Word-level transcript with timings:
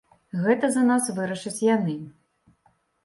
Гэта 0.45 0.69
за 0.75 0.83
нас 0.87 1.09
вырашаць 1.19 1.63
яны. 1.75 1.95